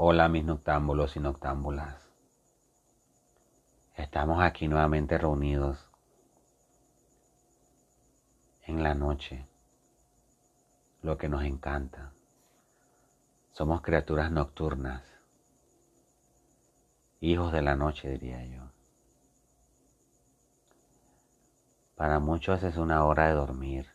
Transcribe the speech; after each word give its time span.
Hola 0.00 0.28
mis 0.28 0.44
noctámbulos 0.44 1.16
y 1.16 1.18
noctámbulas. 1.18 2.08
Estamos 3.96 4.40
aquí 4.40 4.68
nuevamente 4.68 5.18
reunidos 5.18 5.90
en 8.62 8.84
la 8.84 8.94
noche, 8.94 9.48
lo 11.02 11.18
que 11.18 11.28
nos 11.28 11.42
encanta. 11.42 12.12
Somos 13.50 13.82
criaturas 13.82 14.30
nocturnas, 14.30 15.02
hijos 17.18 17.50
de 17.50 17.62
la 17.62 17.74
noche 17.74 18.08
diría 18.08 18.46
yo. 18.46 18.70
Para 21.96 22.20
muchos 22.20 22.62
es 22.62 22.76
una 22.76 23.04
hora 23.04 23.26
de 23.26 23.34
dormir, 23.34 23.88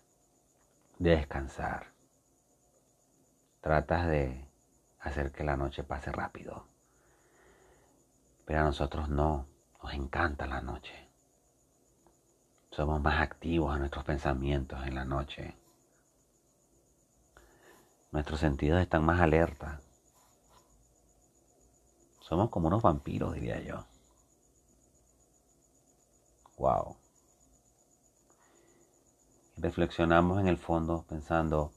de 1.00 1.12
descansar. 1.12 1.94
Tratas 3.62 4.08
de 4.08 4.53
hacer 5.04 5.32
que 5.32 5.44
la 5.44 5.58
noche 5.58 5.84
pase 5.84 6.12
rápido. 6.12 6.66
Pero 8.46 8.60
a 8.60 8.64
nosotros 8.64 9.10
no, 9.10 9.48
nos 9.82 9.94
encanta 9.94 10.48
la 10.48 10.62
noche. 10.62 11.10
Somos 12.72 13.02
más 13.02 13.22
activos 13.22 13.74
en 13.74 13.82
nuestros 13.82 14.04
pensamientos 14.04 14.86
en 14.86 14.96
la 14.96 15.06
noche. 15.06 15.56
Nuestros 18.12 18.40
sentidos 18.40 18.82
están 18.82 19.04
más 19.06 19.20
alerta. 19.20 19.82
Somos 22.20 22.50
como 22.50 22.68
unos 22.68 22.82
vampiros, 22.82 23.34
diría 23.34 23.60
yo. 23.60 23.86
Wow. 26.58 26.96
Reflexionamos 29.58 30.40
en 30.40 30.48
el 30.48 30.58
fondo 30.58 31.06
pensando, 31.08 31.72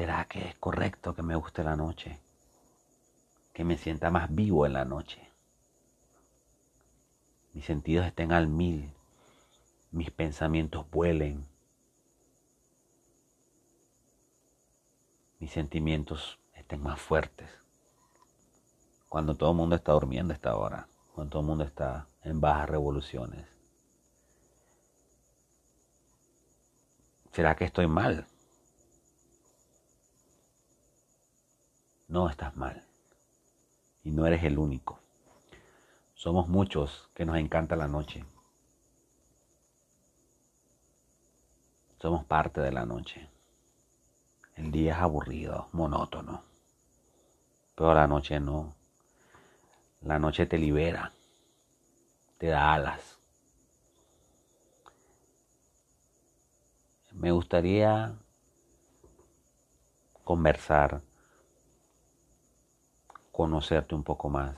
¿Será 0.00 0.24
que 0.24 0.48
es 0.48 0.54
correcto 0.54 1.14
que 1.14 1.20
me 1.20 1.36
guste 1.36 1.62
la 1.62 1.76
noche? 1.76 2.18
Que 3.52 3.64
me 3.64 3.76
sienta 3.76 4.08
más 4.08 4.34
vivo 4.34 4.64
en 4.64 4.72
la 4.72 4.86
noche. 4.86 5.30
Mis 7.52 7.66
sentidos 7.66 8.06
estén 8.06 8.32
al 8.32 8.46
mil. 8.46 8.94
Mis 9.90 10.10
pensamientos 10.10 10.90
vuelen. 10.90 11.46
Mis 15.38 15.52
sentimientos 15.52 16.38
estén 16.54 16.82
más 16.82 16.98
fuertes. 16.98 17.50
Cuando 19.10 19.34
todo 19.34 19.50
el 19.50 19.56
mundo 19.58 19.76
está 19.76 19.92
durmiendo 19.92 20.32
esta 20.32 20.56
hora. 20.56 20.88
Cuando 21.14 21.32
todo 21.32 21.42
el 21.42 21.46
mundo 21.46 21.64
está 21.64 22.08
en 22.22 22.40
bajas 22.40 22.70
revoluciones. 22.70 23.46
¿Será 27.32 27.54
que 27.54 27.66
estoy 27.66 27.86
mal? 27.86 28.29
No 32.10 32.28
estás 32.28 32.56
mal. 32.56 32.82
Y 34.02 34.10
no 34.10 34.26
eres 34.26 34.42
el 34.42 34.58
único. 34.58 34.98
Somos 36.14 36.48
muchos 36.48 37.08
que 37.14 37.24
nos 37.24 37.36
encanta 37.36 37.76
la 37.76 37.86
noche. 37.86 38.24
Somos 42.00 42.24
parte 42.24 42.60
de 42.60 42.72
la 42.72 42.84
noche. 42.84 43.30
El 44.56 44.72
día 44.72 44.94
es 44.94 44.98
aburrido, 44.98 45.68
monótono. 45.70 46.42
Pero 47.76 47.94
la 47.94 48.08
noche 48.08 48.40
no. 48.40 48.74
La 50.00 50.18
noche 50.18 50.46
te 50.46 50.58
libera. 50.58 51.12
Te 52.38 52.48
da 52.48 52.74
alas. 52.74 53.20
Me 57.12 57.30
gustaría 57.30 58.16
conversar 60.24 61.02
conocerte 63.40 63.94
un 63.94 64.02
poco 64.02 64.28
más. 64.28 64.54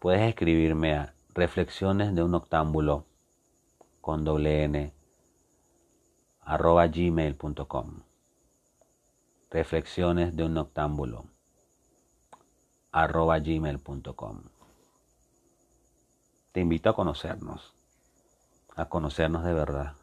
Puedes 0.00 0.22
escribirme 0.22 0.96
a 0.96 1.14
reflexiones 1.32 2.12
de 2.12 2.24
un 2.24 2.34
octámbulo 2.34 3.04
con 4.00 4.24
doble 4.24 4.64
n 4.64 4.92
arroba 6.40 6.88
gmail.com 6.88 8.00
reflexiones 9.50 10.34
de 10.34 10.42
un 10.42 10.56
octámbulo 10.56 11.26
arroba 12.90 13.38
gmail.com 13.38 14.42
te 16.50 16.60
invito 16.60 16.90
a 16.90 16.96
conocernos 16.96 17.74
a 18.74 18.88
conocernos 18.88 19.44
de 19.44 19.54
verdad. 19.54 19.94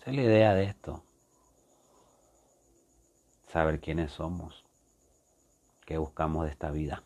Esa 0.00 0.10
es 0.10 0.16
la 0.16 0.22
idea 0.22 0.54
de 0.54 0.64
esto. 0.64 1.02
Saber 3.48 3.80
quiénes 3.80 4.12
somos, 4.12 4.64
buscamos 5.98 6.44
de 6.44 6.50
esta 6.50 6.70
vida 6.70 7.02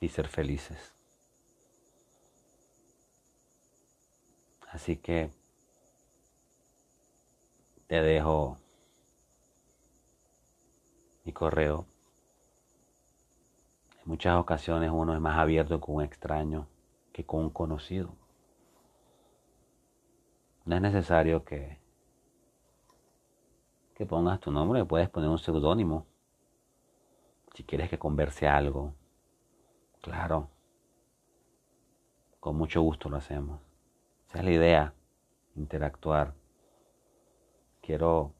y 0.00 0.08
ser 0.08 0.28
felices. 0.28 0.94
Así 4.70 4.96
que 4.96 5.30
te 7.86 8.02
dejo 8.02 8.58
mi 11.24 11.32
correo. 11.32 11.86
En 14.02 14.08
muchas 14.10 14.36
ocasiones 14.38 14.90
uno 14.92 15.14
es 15.14 15.20
más 15.20 15.38
abierto 15.38 15.80
con 15.80 15.96
un 15.96 16.02
extraño 16.02 16.66
que 17.12 17.24
con 17.24 17.40
un 17.40 17.50
conocido. 17.50 18.14
No 20.64 20.76
es 20.76 20.82
necesario 20.82 21.44
que 21.44 21.84
que 23.94 24.06
pongas 24.06 24.40
tu 24.40 24.50
nombre, 24.50 24.84
puedes 24.84 25.08
poner 25.08 25.28
un 25.28 25.38
seudónimo. 25.38 26.06
Si 27.54 27.62
quieres 27.62 27.88
que 27.88 28.00
converse 28.00 28.48
algo, 28.48 28.94
claro, 30.02 30.50
con 32.40 32.56
mucho 32.56 32.82
gusto 32.82 33.08
lo 33.08 33.16
hacemos. 33.16 33.60
Esa 34.28 34.40
es 34.40 34.44
la 34.44 34.50
idea, 34.50 34.94
interactuar. 35.54 36.34
Quiero 37.80 38.34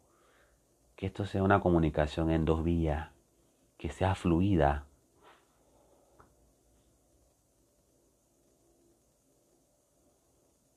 que 0.96 1.06
esto 1.06 1.26
sea 1.26 1.44
una 1.44 1.60
comunicación 1.60 2.30
en 2.32 2.44
dos 2.44 2.64
vías, 2.64 3.10
que 3.78 3.90
sea 3.90 4.16
fluida. 4.16 4.86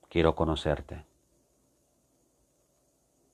Quiero 0.08 0.36
conocerte. 0.36 1.07